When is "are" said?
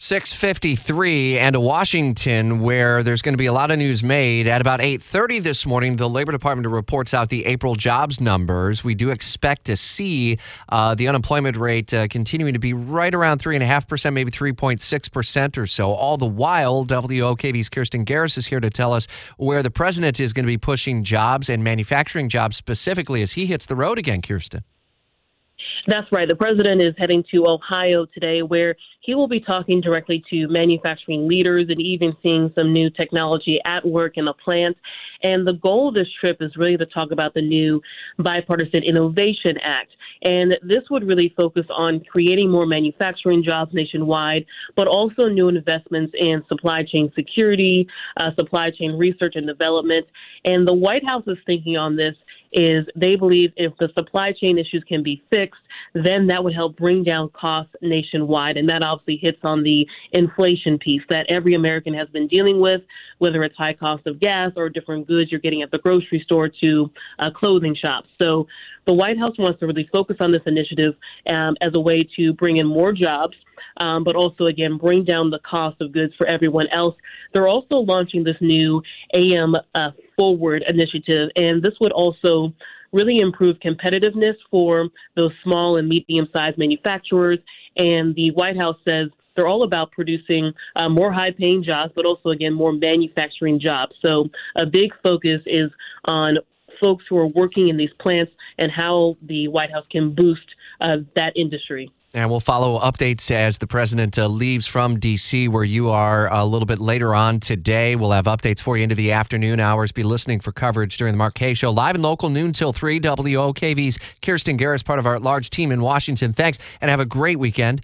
97.18-97.26, 105.90-106.32